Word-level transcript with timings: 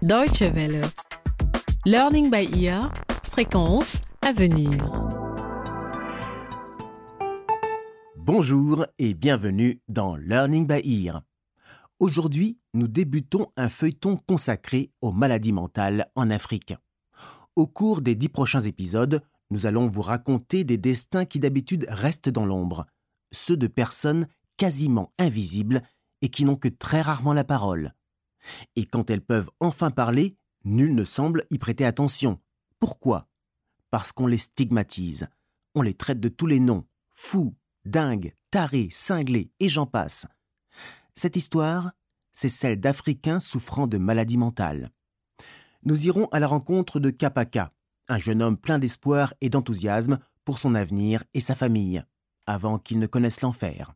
Deutsche 0.00 0.42
Welle. 0.42 0.82
Learning 1.84 2.30
by 2.30 2.48
ear. 2.62 2.92
Fréquence 3.24 4.02
à 4.22 4.32
venir. 4.32 4.70
Bonjour 8.16 8.86
et 9.00 9.14
bienvenue 9.14 9.82
dans 9.88 10.14
Learning 10.14 10.68
by 10.68 10.80
Ear. 10.84 11.22
Aujourd'hui, 11.98 12.60
nous 12.74 12.86
débutons 12.86 13.48
un 13.56 13.68
feuilleton 13.68 14.16
consacré 14.16 14.92
aux 15.00 15.10
maladies 15.10 15.52
mentales 15.52 16.08
en 16.14 16.30
Afrique. 16.30 16.74
Au 17.56 17.66
cours 17.66 18.00
des 18.00 18.14
dix 18.14 18.28
prochains 18.28 18.60
épisodes, 18.60 19.20
nous 19.50 19.66
allons 19.66 19.88
vous 19.88 20.02
raconter 20.02 20.62
des 20.62 20.78
destins 20.78 21.24
qui 21.24 21.40
d'habitude 21.40 21.86
restent 21.88 22.28
dans 22.28 22.46
l'ombre, 22.46 22.86
ceux 23.32 23.56
de 23.56 23.66
personnes 23.66 24.28
quasiment 24.58 25.12
invisibles 25.18 25.82
et 26.22 26.28
qui 26.28 26.44
n'ont 26.44 26.54
que 26.54 26.68
très 26.68 27.00
rarement 27.00 27.34
la 27.34 27.42
parole. 27.42 27.92
Et 28.76 28.86
quand 28.86 29.10
elles 29.10 29.24
peuvent 29.24 29.50
enfin 29.60 29.90
parler, 29.90 30.36
nul 30.64 30.94
ne 30.94 31.04
semble 31.04 31.44
y 31.50 31.58
prêter 31.58 31.84
attention. 31.84 32.40
Pourquoi? 32.78 33.28
Parce 33.90 34.12
qu'on 34.12 34.26
les 34.26 34.38
stigmatise. 34.38 35.28
On 35.74 35.82
les 35.82 35.94
traite 35.94 36.20
de 36.20 36.28
tous 36.28 36.46
les 36.46 36.60
noms 36.60 36.84
fous, 37.14 37.56
dingues, 37.84 38.32
tarés, 38.50 38.88
cinglés, 38.92 39.50
et 39.58 39.68
j'en 39.68 39.86
passe. 39.86 40.26
Cette 41.14 41.34
histoire, 41.34 41.90
c'est 42.32 42.48
celle 42.48 42.78
d'Africains 42.78 43.40
souffrant 43.40 43.88
de 43.88 43.98
maladies 43.98 44.36
mentales. 44.36 44.92
Nous 45.82 46.06
irons 46.06 46.26
à 46.26 46.38
la 46.38 46.46
rencontre 46.46 47.00
de 47.00 47.10
Kapaka, 47.10 47.72
un 48.08 48.18
jeune 48.18 48.42
homme 48.42 48.56
plein 48.56 48.78
d'espoir 48.78 49.34
et 49.40 49.50
d'enthousiasme 49.50 50.18
pour 50.44 50.58
son 50.60 50.76
avenir 50.76 51.24
et 51.34 51.40
sa 51.40 51.56
famille, 51.56 52.04
avant 52.46 52.78
qu'il 52.78 53.00
ne 53.00 53.06
connaisse 53.06 53.40
l'enfer. 53.40 53.92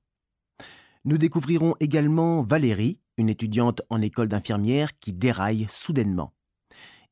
Nous 1.04 1.18
découvrirons 1.18 1.74
également 1.80 2.42
Valérie, 2.42 3.00
une 3.16 3.28
étudiante 3.28 3.82
en 3.90 4.00
école 4.00 4.28
d'infirmière 4.28 4.98
qui 4.98 5.12
déraille 5.12 5.66
soudainement. 5.68 6.32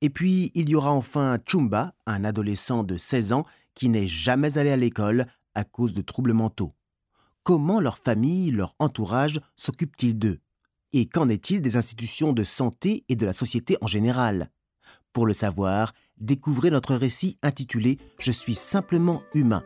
Et 0.01 0.11
puis, 0.11 0.51
il 0.55 0.69
y 0.69 0.75
aura 0.75 0.93
enfin 0.93 1.39
Chumba, 1.47 1.95
un 2.07 2.25
adolescent 2.25 2.85
de 2.85 2.97
16 2.97 3.33
ans 3.33 3.45
qui 3.75 3.89
n'est 3.89 4.07
jamais 4.07 4.59
allé 4.59 4.71
à 4.71 4.77
l'école 4.77 5.27
à 5.55 5.65
cause 5.65 5.93
de 5.93 6.01
troubles 6.01 6.33
mentaux. 6.33 6.75
Comment 7.43 7.81
leur 7.81 7.99
famille, 7.99 8.51
leur 8.51 8.75
entourage 8.79 9.41
s'occupent-ils 9.57 10.19
d'eux? 10.19 10.41
Et 10.93 11.07
qu'en 11.07 11.29
est-il 11.29 11.63
des 11.63 11.77
institutions 11.77 12.33
de 12.33 12.45
santé 12.45 13.05
et 13.09 13.17
de 13.17 13.27
la 13.27 13.33
société 13.33 13.77
en 13.81 13.87
général? 13.87 14.51
Pour 15.13 15.27
le 15.27 15.33
savoir, 15.33 15.93
découvrez 16.19 16.71
notre 16.71 16.95
récit 16.95 17.39
intitulé 17.43 17.99
Je 18.19 18.33
suis 18.33 18.55
simplement 18.55 19.23
humain 19.35 19.63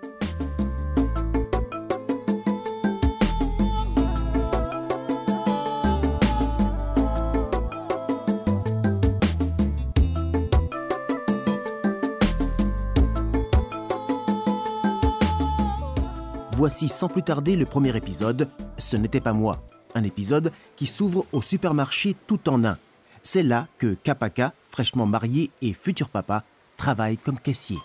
Voici 16.66 16.88
sans 16.88 17.08
plus 17.08 17.22
tarder 17.22 17.56
le 17.56 17.66
premier 17.66 17.94
épisode, 17.94 18.48
Ce 18.78 18.96
n'était 18.96 19.20
pas 19.20 19.34
moi, 19.34 19.62
un 19.94 20.02
épisode 20.02 20.50
qui 20.76 20.86
s'ouvre 20.86 21.26
au 21.30 21.42
supermarché 21.42 22.16
tout 22.26 22.48
en 22.48 22.64
un. 22.64 22.78
C'est 23.22 23.42
là 23.42 23.68
que 23.76 23.92
Kapaka, 23.92 24.54
fraîchement 24.70 25.04
marié 25.04 25.50
et 25.60 25.74
futur 25.74 26.08
papa, 26.08 26.42
travaille 26.78 27.18
comme 27.18 27.38
caissier. 27.38 27.76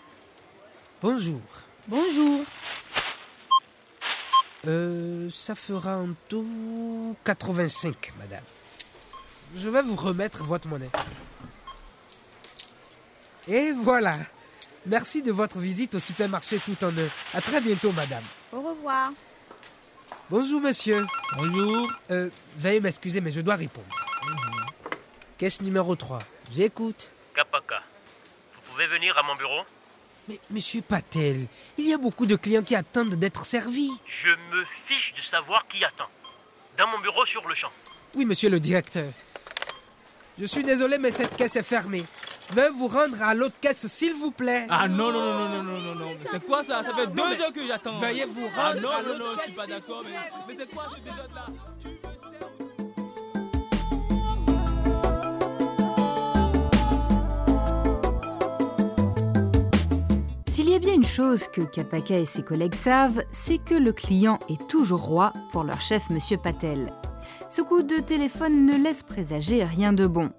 Bonjour. 1.01 1.41
Bonjour. 1.89 2.45
Euh, 4.65 5.29
ça 5.29 5.55
fera 5.55 5.97
en 5.97 6.11
tout 6.29 7.17
85, 7.25 8.13
madame. 8.17 8.43
Je 9.57 9.69
vais 9.69 9.81
vous 9.81 9.97
remettre 9.97 10.45
votre 10.45 10.69
monnaie. 10.69 10.91
Et 13.49 13.73
voilà. 13.73 14.13
Merci 14.85 15.21
de 15.21 15.33
votre 15.33 15.59
visite 15.59 15.95
au 15.95 15.99
supermarché 15.99 16.59
tout 16.59 16.81
en 16.81 16.97
un. 16.97 17.09
À 17.37 17.41
très 17.41 17.59
bientôt, 17.59 17.91
madame. 17.91 18.23
Au 18.51 18.61
revoir. 18.61 19.11
Bonjour, 20.29 20.59
monsieur. 20.61 21.05
Bonjour. 21.37 21.91
Euh, 22.09 22.29
veuillez 22.57 22.79
m'excuser, 22.79 23.21
mais 23.21 23.31
je 23.31 23.41
dois 23.41 23.55
répondre. 23.55 23.87
Caisse 25.37 25.61
numéro 25.61 25.95
3. 25.95 26.19
J'écoute. 26.51 27.11
Kapaka, 27.35 27.81
vous 28.55 28.61
pouvez 28.71 28.87
venir 28.87 29.17
à 29.17 29.23
mon 29.23 29.35
bureau? 29.35 29.61
Mais, 30.27 30.39
monsieur 30.49 30.81
Patel, 30.81 31.45
il 31.77 31.87
y 31.87 31.93
a 31.93 31.97
beaucoup 31.97 32.25
de 32.25 32.35
clients 32.35 32.63
qui 32.63 32.75
attendent 32.75 33.15
d'être 33.15 33.45
servis. 33.45 33.91
Je 34.07 34.29
me 34.29 34.65
fiche 34.87 35.13
de 35.15 35.21
savoir 35.21 35.67
qui 35.67 35.83
attend. 35.83 36.09
Dans 36.77 36.87
mon 36.87 36.99
bureau 36.99 37.25
sur 37.25 37.47
le 37.47 37.55
champ. 37.55 37.71
Oui, 38.15 38.25
monsieur 38.25 38.49
le 38.49 38.59
directeur. 38.59 39.11
Je 40.39 40.45
suis 40.45 40.63
désolé, 40.63 40.97
mais 40.97 41.11
cette 41.11 41.35
caisse 41.35 41.55
est 41.55 41.63
fermée. 41.63 42.03
Veuillez 42.51 42.69
vous 42.75 42.87
rendre 42.87 43.21
à 43.21 43.33
l'autre 43.35 43.55
caisse, 43.61 43.85
s'il 43.87 44.13
vous 44.15 44.31
plaît. 44.31 44.65
Ah 44.69 44.87
non, 44.87 45.11
non, 45.11 45.21
non, 45.21 45.49
non, 45.49 45.49
non, 45.49 45.63
non, 45.63 45.79
non, 45.81 45.95
non. 45.95 46.05
Mais 46.09 46.29
c'est 46.31 46.45
quoi 46.45 46.63
ça? 46.63 46.81
Ça 46.83 46.95
fait 46.95 47.07
deux 47.07 47.21
heures 47.41 47.53
que 47.53 47.65
j'attends. 47.67 47.99
Veuillez 47.99 48.25
vous 48.25 48.45
rendre 48.47 48.53
Ah 48.57 48.73
non, 48.75 48.89
à 48.89 49.01
non, 49.03 49.07
l'autre 49.09 49.19
non, 49.19 49.25
je 49.35 49.39
suis 49.41 49.47
caisse, 49.53 49.55
pas 49.55 49.67
d'accord. 49.67 50.03
Mais, 50.03 50.15
mais 50.47 50.55
c'est 50.57 50.73
quoi 50.73 50.83
me 50.87 51.03
sers- 51.03 51.29
S'il 60.47 60.69
y 60.69 60.75
a 60.75 60.79
bien 60.79 60.95
une 60.95 61.05
chose 61.05 61.45
que 61.47 61.61
Kapaka 61.61 62.17
et 62.17 62.25
ses 62.25 62.43
collègues 62.43 62.75
savent, 62.75 63.21
c'est 63.31 63.59
que 63.59 63.75
le 63.75 63.93
client 63.93 64.39
est 64.49 64.67
toujours 64.67 65.01
roi 65.03 65.33
pour 65.51 65.63
leur 65.63 65.79
chef 65.81 66.09
Monsieur 66.09 66.37
Patel. 66.37 66.91
Ce 67.49 67.61
coup 67.61 67.83
de 67.83 67.99
téléphone 67.99 68.65
ne 68.65 68.75
laisse 68.75 69.03
présager 69.03 69.63
rien 69.63 69.93
de 69.93 70.07
bon. 70.07 70.31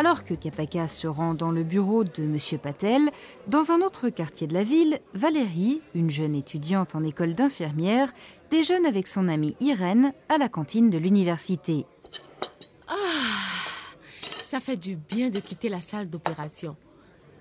Alors 0.00 0.24
que 0.24 0.32
Kapaka 0.32 0.88
se 0.88 1.06
rend 1.06 1.34
dans 1.34 1.50
le 1.50 1.62
bureau 1.62 2.04
de 2.04 2.22
Monsieur 2.22 2.56
Patel, 2.56 3.10
dans 3.48 3.70
un 3.70 3.82
autre 3.82 4.08
quartier 4.08 4.46
de 4.46 4.54
la 4.54 4.62
ville, 4.62 4.98
Valérie, 5.12 5.82
une 5.94 6.08
jeune 6.08 6.34
étudiante 6.34 6.94
en 6.94 7.04
école 7.04 7.34
d'infirmière, 7.34 8.10
déjeune 8.50 8.86
avec 8.86 9.06
son 9.06 9.28
amie 9.28 9.54
Irène 9.60 10.14
à 10.30 10.38
la 10.38 10.48
cantine 10.48 10.88
de 10.88 10.96
l'université. 10.96 11.84
Ça 14.22 14.58
fait 14.58 14.78
du 14.78 14.96
bien 14.96 15.28
de 15.28 15.38
quitter 15.38 15.68
la 15.68 15.82
salle 15.82 16.08
d'opération. 16.08 16.76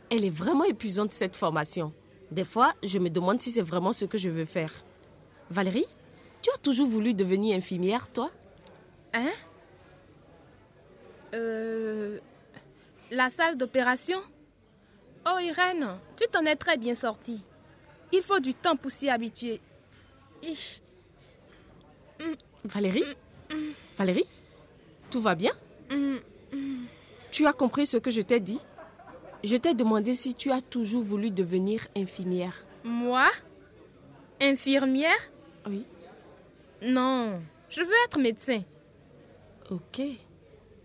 Elle 0.10 0.26
est 0.26 0.30
vraiment 0.30 0.66
épuisante 0.66 1.14
cette 1.14 1.38
formation. 1.38 1.94
Des 2.30 2.44
fois, 2.44 2.74
je 2.84 3.00
me 3.00 3.10
demande 3.10 3.42
si 3.42 3.52
c'est 3.52 3.62
vraiment 3.62 3.94
ce 3.94 4.04
que 4.04 4.18
je 4.18 4.28
veux 4.28 4.44
faire. 4.44 4.74
Valérie, 5.50 5.88
tu 6.42 6.50
as 6.54 6.58
toujours 6.58 6.90
voulu 6.90 7.14
devenir 7.14 7.56
infirmière, 7.56 8.12
toi? 8.12 8.30
Hein? 9.14 9.32
Euh. 11.34 12.20
La 13.12 13.30
salle 13.30 13.58
d'opération 13.58 14.20
Oh 15.26 15.40
Irène, 15.40 15.98
tu 16.16 16.26
t'en 16.32 16.46
es 16.46 16.56
très 16.56 16.78
bien 16.78 16.94
sortie. 16.94 17.44
Il 18.12 18.22
faut 18.22 18.40
du 18.40 18.54
temps 18.54 18.76
pour 18.76 18.92
s'y 18.92 19.10
habituer. 19.10 19.60
Ich. 20.44 20.82
Valérie? 22.64 23.04
Valérie? 23.98 24.28
Tout 25.10 25.22
va 25.22 25.36
bien? 25.36 25.54
Tu 27.32 27.48
as 27.48 27.54
compris 27.54 27.88
ce 27.88 27.98
que 27.98 28.12
je 28.12 28.22
t'ai 28.22 28.40
dit? 28.40 28.60
Je 29.44 29.56
t'ai 29.56 29.74
demandé 29.74 30.14
si 30.14 30.36
tu 30.36 30.52
as 30.52 30.62
toujours 30.62 31.02
voulu 31.02 31.32
devenir 31.32 31.88
infirmière. 31.96 32.64
Moi? 32.84 33.28
Infirmière? 34.42 35.32
Oui. 35.68 35.86
Non, 36.82 37.42
je 37.70 37.82
veux 37.82 37.94
être 38.06 38.20
médecin. 38.20 38.62
Ok. 39.70 40.02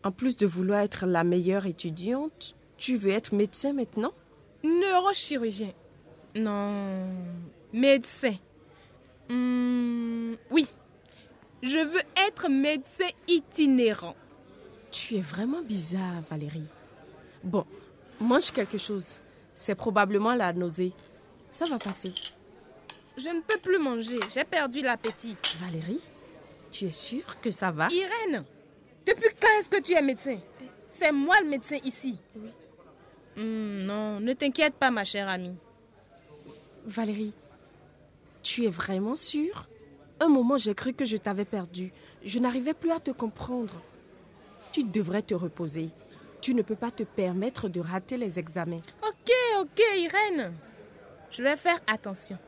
En 0.05 0.13
plus 0.13 0.37
de 0.37 0.47
vouloir 0.47 0.81
être 0.81 1.07
la 1.07 1.25
meilleure 1.25 1.65
étudiante, 1.65 2.55
tu 2.77 2.97
veux 2.97 3.11
être 3.11 3.35
médecin 3.35 3.73
maintenant? 3.73 4.13
Neurochirurgien. 4.63 5.73
Non, 6.35 7.09
médecin. 7.73 8.35
Hmm, 9.31 10.35
oui, 10.51 10.67
je 11.63 11.79
veux 11.79 12.03
être 12.29 12.51
médecin 12.51 13.09
itinérant. 13.27 14.15
Tu 14.91 15.17
es 15.17 15.23
vraiment 15.23 15.63
bizarre, 15.63 16.23
Valérie. 16.31 16.69
Bon, 17.43 17.65
mange 18.21 18.51
quelque 18.51 18.77
chose. 18.77 19.21
C'est 19.55 19.75
probablement 19.75 20.35
la 20.35 20.53
nausée. 20.53 20.93
Ça 21.51 21.65
va 21.65 21.79
passer. 21.79 22.13
Je 23.17 23.31
ne 23.31 23.41
peux 23.41 23.59
plus 23.59 23.79
manger, 23.79 24.21
j'ai 24.35 24.45
perdu 24.45 24.81
l'appétit. 24.81 25.37
Valérie, 25.61 26.01
tu 26.71 26.85
es 26.87 26.93
sûre 26.93 27.41
que 27.41 27.51
ça 27.51 27.71
va? 27.71 27.89
Irène, 27.91 28.45
depuis 29.07 29.29
quand 29.41 29.49
est-ce 29.59 29.69
que 29.69 29.81
tu 29.81 29.93
es 29.93 30.03
médecin? 30.03 30.39
C'est 30.91 31.13
moi 31.13 31.41
le 31.43 31.49
médecin 31.49 31.79
ici. 31.85 32.19
Oui. 32.37 32.51
Hmm, 33.37 33.85
non, 33.85 34.21
ne 34.21 34.33
t'inquiète 34.33 34.75
pas, 34.75 34.91
ma 34.91 35.05
chère 35.05 35.29
amie. 35.29 35.57
Valérie, 36.87 37.33
tu 38.43 38.65
es 38.65 38.69
vraiment 38.69 39.17
sûre? 39.17 39.69
Un 40.21 40.29
moment, 40.29 40.57
j'ai 40.57 40.75
cru 40.75 40.93
que 40.93 41.05
je 41.05 41.17
t'avais 41.17 41.45
perdu. 41.45 41.93
Je 42.25 42.39
n'arrivais 42.39 42.75
plus 42.75 42.93
à 42.93 43.01
te 43.01 43.11
comprendre. 43.11 43.75
Tu 44.73 44.85
devrais 44.85 45.23
te 45.23 45.35
reposer. 45.35 45.91
Tu 46.41 46.55
ne 46.55 46.63
peux 46.63 46.77
pas 46.77 46.91
te 46.91 47.03
permettre 47.03 47.69
de 47.69 47.81
rater 47.81 48.17
les 48.17 48.39
examens. 48.39 48.83
Ok, 49.03 49.33
Ok, 49.61 49.81
Irène. 49.97 50.53
Je 51.31 51.43
vais 51.43 51.57
faire 51.57 51.81
attention. 51.87 52.39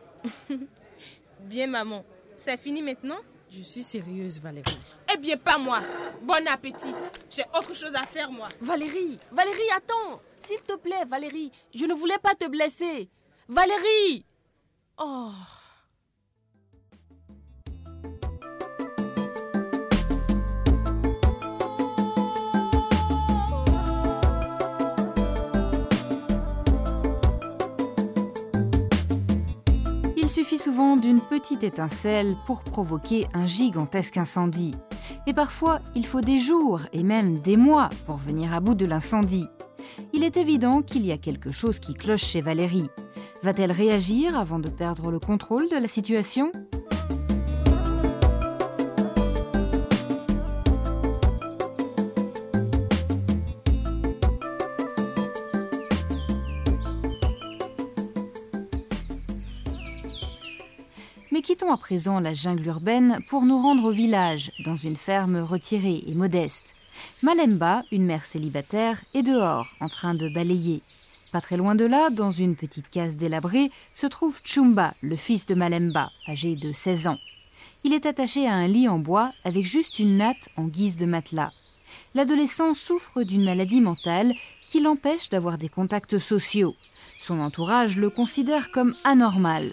bien, 1.40 1.66
maman. 1.66 2.04
C'est 2.34 2.56
fini 2.56 2.82
maintenant? 2.82 3.18
Je 3.50 3.62
suis 3.62 3.82
sérieuse, 3.82 4.40
Valérie. 4.40 4.78
Eh 5.16 5.18
bien, 5.18 5.38
pas 5.38 5.56
moi. 5.56 5.80
Bon 6.20 6.46
appétit. 6.46 6.92
J'ai 7.30 7.44
autre 7.58 7.74
chose 7.74 7.94
à 7.94 8.02
faire, 8.02 8.30
moi. 8.30 8.48
Valérie, 8.60 9.18
Valérie, 9.32 9.70
attends. 9.74 10.20
S'il 10.40 10.60
te 10.60 10.76
plaît, 10.76 11.06
Valérie, 11.08 11.50
je 11.74 11.86
ne 11.86 11.94
voulais 11.94 12.18
pas 12.22 12.34
te 12.34 12.46
blesser. 12.46 13.08
Valérie 13.48 14.26
Oh. 14.98 15.30
Il 30.18 30.28
suffit 30.28 30.58
souvent 30.58 30.96
d'une 30.96 31.22
petite 31.22 31.62
étincelle 31.62 32.36
pour 32.46 32.62
provoquer 32.64 33.26
un 33.32 33.46
gigantesque 33.46 34.18
incendie. 34.18 34.74
Et 35.26 35.34
parfois, 35.34 35.80
il 35.94 36.06
faut 36.06 36.20
des 36.20 36.38
jours 36.38 36.82
et 36.92 37.02
même 37.02 37.40
des 37.40 37.56
mois 37.56 37.88
pour 38.06 38.16
venir 38.16 38.54
à 38.54 38.60
bout 38.60 38.74
de 38.74 38.86
l'incendie. 38.86 39.46
Il 40.12 40.22
est 40.22 40.36
évident 40.36 40.82
qu'il 40.82 41.04
y 41.04 41.12
a 41.12 41.18
quelque 41.18 41.50
chose 41.50 41.80
qui 41.80 41.94
cloche 41.94 42.24
chez 42.24 42.40
Valérie. 42.40 42.88
Va-t-elle 43.42 43.72
réagir 43.72 44.38
avant 44.38 44.58
de 44.58 44.68
perdre 44.68 45.10
le 45.10 45.18
contrôle 45.18 45.68
de 45.68 45.76
la 45.76 45.88
situation? 45.88 46.52
Quittons 61.46 61.70
à 61.70 61.76
présent 61.76 62.18
la 62.18 62.34
jungle 62.34 62.66
urbaine 62.66 63.18
pour 63.28 63.44
nous 63.44 63.56
rendre 63.56 63.84
au 63.84 63.92
village, 63.92 64.50
dans 64.64 64.74
une 64.74 64.96
ferme 64.96 65.36
retirée 65.36 66.02
et 66.04 66.16
modeste. 66.16 66.74
Malemba, 67.22 67.84
une 67.92 68.04
mère 68.04 68.24
célibataire, 68.24 69.00
est 69.14 69.22
dehors, 69.22 69.68
en 69.80 69.88
train 69.88 70.14
de 70.14 70.28
balayer. 70.28 70.82
Pas 71.30 71.40
très 71.40 71.56
loin 71.56 71.76
de 71.76 71.84
là, 71.84 72.10
dans 72.10 72.32
une 72.32 72.56
petite 72.56 72.90
case 72.90 73.16
délabrée, 73.16 73.70
se 73.94 74.08
trouve 74.08 74.40
Chumba, 74.42 74.92
le 75.02 75.14
fils 75.14 75.46
de 75.46 75.54
Malemba, 75.54 76.10
âgé 76.28 76.56
de 76.56 76.72
16 76.72 77.06
ans. 77.06 77.18
Il 77.84 77.94
est 77.94 78.06
attaché 78.06 78.48
à 78.48 78.54
un 78.54 78.66
lit 78.66 78.88
en 78.88 78.98
bois 78.98 79.30
avec 79.44 79.66
juste 79.66 80.00
une 80.00 80.16
natte 80.16 80.48
en 80.56 80.64
guise 80.64 80.96
de 80.96 81.06
matelas. 81.06 81.52
L'adolescent 82.16 82.74
souffre 82.74 83.22
d'une 83.22 83.44
maladie 83.44 83.80
mentale 83.80 84.34
qui 84.68 84.80
l'empêche 84.80 85.28
d'avoir 85.28 85.58
des 85.58 85.68
contacts 85.68 86.18
sociaux. 86.18 86.74
Son 87.20 87.38
entourage 87.38 87.96
le 87.96 88.10
considère 88.10 88.72
comme 88.72 88.96
anormal. 89.04 89.72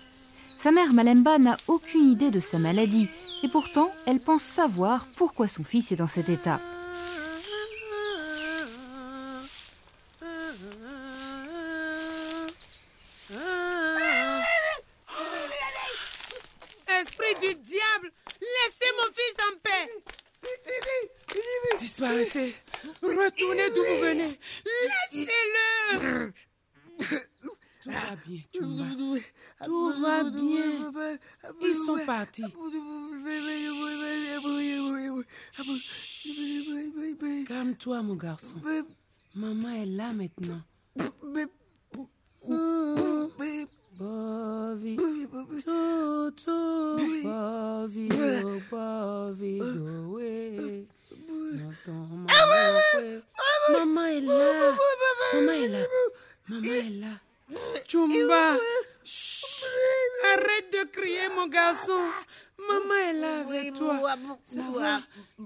Sa 0.63 0.71
mère 0.71 0.93
Malemba 0.93 1.39
n'a 1.39 1.57
aucune 1.67 2.05
idée 2.05 2.31
de 2.31 2.39
sa 2.39 2.57
maladie 2.57 3.09
et 3.43 3.49
pourtant 3.49 3.91
elle 4.05 4.21
pense 4.21 4.43
savoir 4.43 5.05
pourquoi 5.17 5.49
son 5.49 5.65
fils 5.65 5.91
est 5.91 5.97
dans 5.97 6.07
cet 6.07 6.29
état. 6.29 6.61
Esprit 16.87 17.35
du 17.41 17.55
diable, 17.55 18.13
laissez 18.39 18.91
mon 18.95 19.11
fils 19.11 19.35
en 19.41 19.53
paix. 19.61 19.89
Disparaissez. 21.77 22.55
Retournez 23.01 23.69
d'où 23.71 23.83
vous 23.83 23.99
venez. 23.99 24.39
Laissez-le. 25.13 26.31
Tout 27.83 27.91
va 28.13 28.21
bien. 28.25 28.41
Tout 28.51 29.89
va 30.01 30.23
bien. 30.23 30.91
Ils 31.61 31.75
sont 31.85 32.05
partis. 32.05 32.43
Calme-toi, 37.47 38.01
mon 38.01 38.15
garçon. 38.15 38.55
Maman 39.35 39.69
est 39.69 39.85
là 39.85 40.13
maintenant. 40.13 40.61
Bovi, 43.95 44.97
Toto, 45.63 46.97
Bovi, 46.97 48.09
Bovi, 48.71 49.59
go 49.59 50.15
away. 50.15 50.87
Notre 51.53 51.91
maman, 51.91 52.25
ouais. 52.95 53.21
Maman 53.71 54.05
est 54.05 54.21
là. 54.21 54.75
Maman 55.33 55.51
est 55.51 55.67
là. 55.67 55.79
Maman 56.49 56.73
est 56.73 56.89
là. 56.89 57.19
Chumba, 57.87 58.57
chut. 59.03 59.65
arrête 60.33 60.71
de 60.71 60.89
crier, 60.89 61.29
mon 61.35 61.47
garçon. 61.47 62.09
Maman 62.57 62.95
est 63.09 63.13
là 63.13 63.39
avec 63.41 63.75
toi. 63.75 64.15
Ça 64.45 64.61
va. 64.73 65.01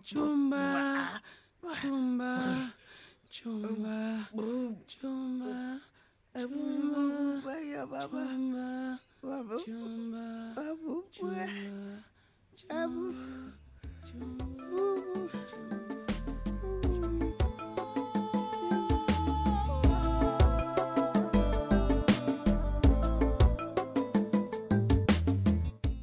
Chumba, 0.06 1.22
Chumba, 1.82 2.38
Chumba, 3.30 4.16
Chumba. 4.88 5.78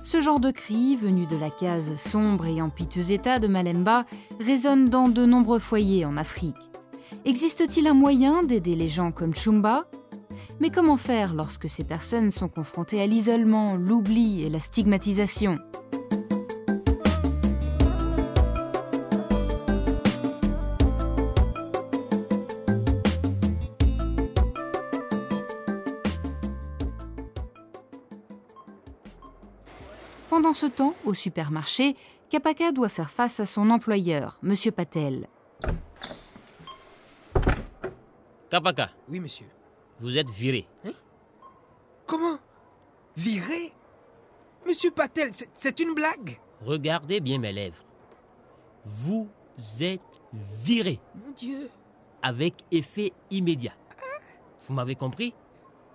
Ce 0.02 0.20
genre 0.20 0.40
de 0.40 0.50
cri, 0.50 0.96
venu 0.96 1.26
de 1.26 1.36
la 1.36 1.50
case 1.50 1.96
sombre 1.96 2.46
et 2.46 2.60
en 2.60 2.70
piteux 2.70 3.10
état 3.10 3.38
de 3.38 3.46
Malemba, 3.46 4.04
résonne 4.40 4.88
dans 4.88 5.08
de 5.08 5.26
nombreux 5.26 5.58
foyers 5.58 6.04
en 6.04 6.16
Afrique. 6.16 6.54
Existe-t-il 7.24 7.86
un 7.86 7.94
moyen 7.94 8.42
d'aider 8.42 8.74
les 8.74 8.88
gens 8.88 9.12
comme 9.12 9.34
Chumba? 9.34 9.86
Mais 10.60 10.70
comment 10.70 10.96
faire 10.96 11.34
lorsque 11.34 11.68
ces 11.68 11.84
personnes 11.84 12.30
sont 12.30 12.48
confrontées 12.48 13.00
à 13.00 13.06
l'isolement, 13.06 13.76
l'oubli 13.76 14.44
et 14.44 14.50
la 14.50 14.60
stigmatisation? 14.60 15.58
Pendant 30.30 30.52
ce 30.52 30.66
temps, 30.66 30.94
au 31.04 31.14
supermarché, 31.14 31.94
Kapaka 32.28 32.72
doit 32.72 32.88
faire 32.88 33.10
face 33.10 33.38
à 33.38 33.46
son 33.46 33.70
employeur, 33.70 34.38
M. 34.42 34.54
Patel. 34.72 35.28
Kapaka, 38.50 38.90
Oui, 39.08 39.20
monsieur. 39.20 39.46
Vous 40.00 40.16
êtes 40.18 40.30
viré. 40.30 40.66
Comment? 42.06 42.38
Viré? 43.16 43.72
Monsieur 44.66 44.90
Patel, 44.90 45.32
c'est- 45.32 45.50
c'est 45.54 45.80
une 45.80 45.94
blague? 45.94 46.38
Regardez 46.62 47.20
bien 47.20 47.38
mes 47.38 47.52
lèvres. 47.52 47.82
Vous 48.84 49.28
êtes 49.80 50.00
viré 50.32 51.00
Mon 51.14 51.32
Dieu. 51.32 51.70
avec 52.22 52.54
effet 52.70 53.12
immédiat. 53.30 53.74
Vous 54.66 54.74
m'avez 54.74 54.94
compris? 54.94 55.34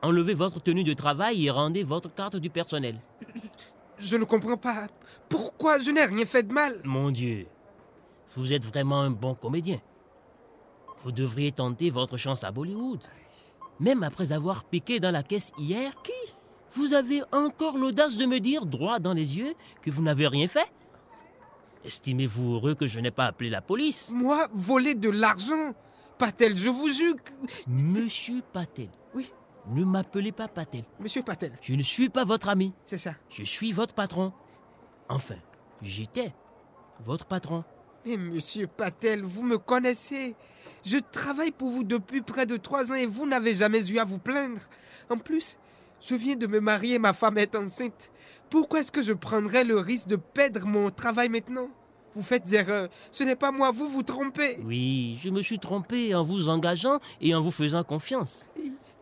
Enlevez 0.01 0.33
votre 0.33 0.61
tenue 0.61 0.83
de 0.83 0.93
travail 0.93 1.45
et 1.45 1.49
rendez 1.51 1.83
votre 1.83 2.13
carte 2.13 2.37
du 2.37 2.49
personnel. 2.49 2.99
Je 3.97 4.15
ne 4.15 4.23
comprends 4.23 4.55
pas. 4.57 4.87
Pourquoi 5.27 5.79
je 5.79 5.91
n'ai 5.91 6.05
rien 6.05 6.25
fait 6.25 6.43
de 6.43 6.53
mal? 6.53 6.79
Mon 6.85 7.11
Dieu, 7.11 7.47
vous 8.35 8.53
êtes 8.53 8.65
vraiment 8.65 9.01
un 9.01 9.09
bon 9.11 9.35
comédien. 9.35 9.81
Vous 11.01 11.11
devriez 11.11 11.51
tenter 11.51 11.89
votre 11.89 12.15
chance 12.17 12.43
à 12.43 12.51
Bollywood. 12.51 13.03
Même 13.79 14.03
après 14.03 14.31
avoir 14.31 14.63
piqué 14.65 14.99
dans 14.99 15.11
la 15.11 15.23
caisse 15.23 15.51
hier, 15.57 15.93
qui? 16.03 16.11
Vous 16.73 16.93
avez 16.93 17.21
encore 17.31 17.77
l'audace 17.77 18.15
de 18.17 18.25
me 18.25 18.39
dire 18.39 18.65
droit 18.65 18.99
dans 18.99 19.13
les 19.13 19.37
yeux 19.37 19.53
que 19.81 19.89
vous 19.89 20.03
n'avez 20.03 20.27
rien 20.27 20.47
fait? 20.47 20.71
Estimez-vous 21.85 22.55
heureux 22.55 22.75
que 22.75 22.87
je 22.87 22.99
n'ai 22.99 23.11
pas 23.11 23.25
appelé 23.25 23.49
la 23.49 23.61
police? 23.61 24.11
Moi, 24.13 24.47
voler 24.53 24.95
de 24.95 25.09
l'argent 25.09 25.73
Patel, 26.17 26.57
je 26.57 26.67
vous 26.69 26.89
jure 26.89 27.15
que... 27.15 27.31
Monsieur 27.67 28.41
Patel. 28.51 28.89
Oui. 29.15 29.31
Ne 29.67 29.85
m'appelez 29.85 30.33
pas 30.33 30.49
Patel. 30.49 30.83
Monsieur 30.99 31.23
Patel, 31.23 31.53
Je 31.61 31.73
ne 31.73 31.81
suis 31.81 32.09
pas 32.09 32.25
votre 32.25 32.49
ami. 32.49 32.73
c'est 32.85 32.97
ça. 32.97 33.13
Je 33.29 33.43
suis 33.43 33.71
votre 33.71 33.93
patron. 33.93 34.33
Enfin, 35.07 35.37
j'étais 35.81 36.33
votre 36.99 37.25
patron. 37.25 37.63
Mais 38.05 38.17
monsieur 38.17 38.67
Patel, 38.67 39.23
vous 39.23 39.43
me 39.43 39.57
connaissez. 39.57 40.35
Je 40.85 40.97
travaille 41.11 41.51
pour 41.51 41.69
vous 41.69 41.83
depuis 41.83 42.21
près 42.21 42.45
de 42.45 42.57
trois 42.57 42.91
ans 42.91 42.95
et 42.95 43.05
vous 43.05 43.25
n'avez 43.25 43.53
jamais 43.53 43.89
eu 43.91 43.99
à 43.99 44.05
vous 44.05 44.19
plaindre. 44.19 44.61
En 45.09 45.17
plus, 45.17 45.57
je 46.01 46.15
viens 46.15 46.35
de 46.35 46.47
me 46.47 46.59
marier, 46.59 46.99
ma 46.99 47.13
femme 47.13 47.37
est 47.37 47.55
enceinte. 47.55 48.11
Pourquoi 48.49 48.79
est-ce 48.79 48.91
que 48.91 49.01
je 49.01 49.13
prendrais 49.13 49.63
le 49.63 49.77
risque 49.79 50.07
de 50.07 50.15
perdre 50.15 50.65
mon 50.65 50.89
travail 50.89 51.29
maintenant? 51.29 51.69
Vous 52.15 52.23
faites 52.23 52.51
erreur. 52.51 52.89
Ce 53.11 53.23
n'est 53.23 53.35
pas 53.35 53.51
moi, 53.51 53.71
vous 53.71 53.87
vous 53.87 54.03
trompez. 54.03 54.57
Oui, 54.63 55.19
je 55.21 55.29
me 55.29 55.41
suis 55.41 55.59
trompé 55.59 56.15
en 56.15 56.23
vous 56.23 56.49
engageant 56.49 56.99
et 57.21 57.35
en 57.35 57.41
vous 57.41 57.51
faisant 57.51 57.83
confiance. 57.83 58.49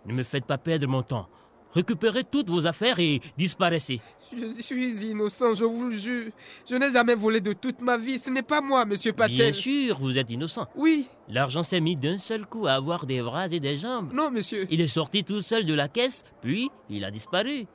Ne 0.06 0.14
me 0.14 0.24
faites 0.24 0.46
pas 0.46 0.58
perdre 0.58 0.88
mon 0.88 1.04
temps. 1.04 1.30
Récupérez 1.72 2.24
toutes 2.24 2.50
vos 2.50 2.66
affaires 2.66 3.00
et 3.00 3.22
disparaissez. 3.38 4.02
Je 4.36 4.62
suis 4.62 5.06
innocent, 5.10 5.54
je 5.54 5.66
vous 5.66 5.86
le 5.90 5.96
jure. 5.96 6.32
Je 6.70 6.76
n'ai 6.76 6.92
jamais 6.92 7.16
volé 7.16 7.40
de 7.40 7.54
toute 7.54 7.82
ma 7.82 7.98
vie. 7.98 8.18
Ce 8.20 8.30
n'est 8.30 8.42
pas 8.44 8.62
moi, 8.62 8.86
monsieur 8.86 9.14
Patel. 9.14 9.36
Bien 9.36 9.52
sûr, 9.52 9.98
vous 10.00 10.18
êtes 10.18 10.30
innocent. 10.32 10.68
Oui. 10.76 11.08
L'argent 11.30 11.64
s'est 11.64 11.80
mis 11.80 11.96
d'un 11.96 12.18
seul 12.18 12.46
coup 12.46 12.68
à 12.68 12.74
avoir 12.74 13.06
des 13.06 13.22
bras 13.22 13.48
et 13.48 13.60
des 13.60 13.78
jambes. 13.78 14.12
Non, 14.14 14.30
monsieur. 14.32 14.68
Il 14.70 14.82
est 14.82 14.88
sorti 14.88 15.24
tout 15.24 15.42
seul 15.42 15.66
de 15.66 15.74
la 15.74 15.88
caisse, 15.88 16.24
puis 16.42 16.70
il 16.90 17.04
a 17.06 17.12
disparu. 17.12 17.66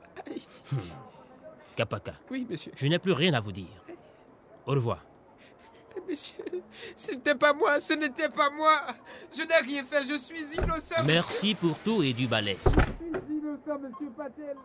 Kapaka. 1.75 2.13
Oui, 2.31 2.45
monsieur. 2.49 2.71
Je 2.75 2.87
n'ai 2.87 2.99
plus 2.99 3.13
rien 3.13 3.33
à 3.33 3.39
vous 3.39 3.51
dire. 3.51 3.65
Au 4.65 4.71
revoir. 4.71 5.03
Monsieur, 6.09 6.43
ce 6.97 7.11
n'était 7.11 7.35
pas 7.35 7.53
moi, 7.53 7.79
ce 7.79 7.93
n'était 7.93 8.29
pas 8.29 8.49
moi. 8.49 8.81
Je 9.35 9.41
n'ai 9.43 9.55
rien 9.65 9.83
fait, 9.83 10.03
je 10.05 10.15
suis 10.15 10.43
innocent. 10.57 11.03
Merci 11.05 11.55
pour 11.55 11.77
tout 11.79 12.03
et 12.03 12.13
du 12.13 12.27
balai. 12.27 12.57
Je 12.65 13.19
suis 13.19 13.37
innocent, 13.37 13.79
monsieur 13.79 14.09
Patel. 14.17 14.55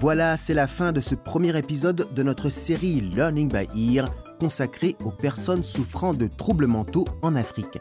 Voilà, 0.00 0.36
c'est 0.38 0.54
la 0.54 0.66
fin 0.66 0.92
de 0.92 1.00
ce 1.00 1.14
premier 1.14 1.56
épisode 1.58 2.08
de 2.14 2.22
notre 2.22 2.48
série 2.48 3.00
Learning 3.00 3.48
by 3.48 3.96
Ear 3.96 4.08
consacrée 4.40 4.96
aux 5.04 5.10
personnes 5.10 5.62
souffrant 5.62 6.14
de 6.14 6.26
troubles 6.26 6.66
mentaux 6.66 7.04
en 7.22 7.36
Afrique. 7.36 7.78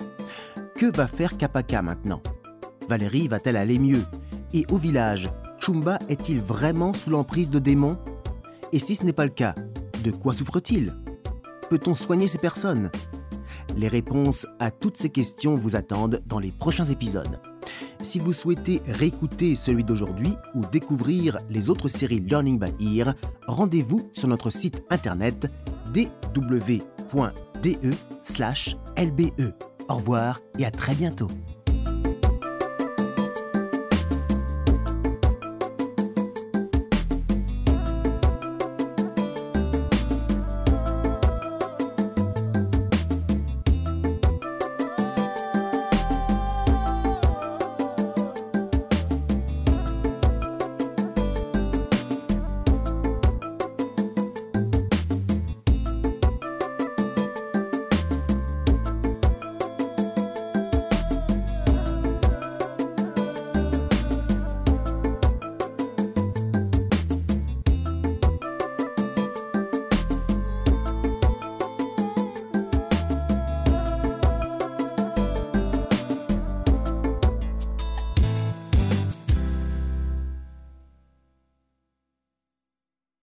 Que 0.75 0.95
va 0.95 1.07
faire 1.07 1.37
Kapaka 1.37 1.81
maintenant? 1.81 2.21
Valérie 2.89 3.29
va-t-elle 3.29 3.55
aller 3.55 3.79
mieux? 3.79 4.03
Et 4.53 4.65
au 4.69 4.77
village, 4.77 5.29
Chumba 5.59 5.99
est-il 6.09 6.41
vraiment 6.41 6.93
sous 6.93 7.09
l'emprise 7.09 7.49
de 7.49 7.59
démons? 7.59 7.97
Et 8.73 8.79
si 8.79 8.95
ce 8.95 9.03
n'est 9.03 9.13
pas 9.13 9.25
le 9.25 9.31
cas, 9.31 9.55
de 10.03 10.11
quoi 10.11 10.33
souffre-t-il? 10.33 10.95
Peut-on 11.69 11.95
soigner 11.95 12.27
ces 12.27 12.37
personnes? 12.37 12.91
Les 13.77 13.87
réponses 13.87 14.45
à 14.59 14.71
toutes 14.71 14.97
ces 14.97 15.09
questions 15.09 15.57
vous 15.57 15.75
attendent 15.75 16.21
dans 16.25 16.39
les 16.39 16.51
prochains 16.51 16.85
épisodes. 16.85 17.39
Si 18.01 18.19
vous 18.19 18.33
souhaitez 18.33 18.81
réécouter 18.85 19.55
celui 19.55 19.83
d'aujourd'hui 19.83 20.35
ou 20.55 20.61
découvrir 20.65 21.39
les 21.49 21.69
autres 21.69 21.87
séries 21.87 22.19
Learning 22.19 22.59
by 22.59 22.97
Ear, 22.97 23.13
rendez-vous 23.47 24.09
sur 24.13 24.27
notre 24.27 24.49
site 24.49 24.83
internet 24.89 25.47
dw.de/lbe. 25.91 26.81
Au 29.89 29.95
revoir 29.95 30.39
et 30.57 30.65
à 30.65 30.71
très 30.71 30.95
bientôt. 30.95 31.29